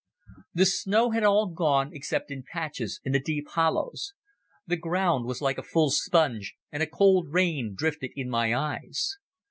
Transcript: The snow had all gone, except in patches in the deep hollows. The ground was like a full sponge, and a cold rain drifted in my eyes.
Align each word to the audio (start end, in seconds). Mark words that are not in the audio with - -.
The 0.55 0.65
snow 0.65 1.11
had 1.11 1.23
all 1.23 1.45
gone, 1.45 1.91
except 1.93 2.31
in 2.31 2.41
patches 2.41 2.99
in 3.03 3.11
the 3.11 3.19
deep 3.19 3.47
hollows. 3.49 4.13
The 4.65 4.75
ground 4.75 5.25
was 5.25 5.43
like 5.43 5.59
a 5.59 5.61
full 5.61 5.91
sponge, 5.91 6.55
and 6.71 6.81
a 6.81 6.87
cold 6.87 7.27
rain 7.31 7.75
drifted 7.77 8.09
in 8.15 8.27
my 8.27 8.51
eyes. 8.55 9.19